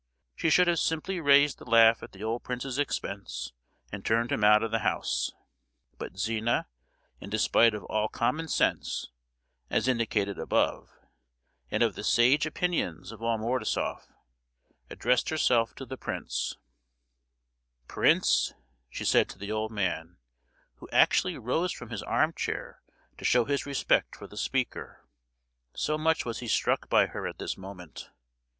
[0.35, 3.53] She should have simply raised the laugh at the old prince's expense,
[3.91, 5.31] and turned him out of the house!
[5.99, 6.65] But Zina,
[7.19, 9.11] in despite of all common sense
[9.69, 10.89] (as indicated above),
[11.69, 14.07] and of the sage opinions of all Mordasoff,
[14.89, 16.55] addressed herself to the prince:
[17.87, 18.53] "Prince,"
[18.89, 20.17] she said to the old man,
[20.77, 22.81] who actually rose from his arm chair
[23.19, 25.07] to show his respect for the speaker,
[25.75, 28.09] so much was he struck by her at this moment!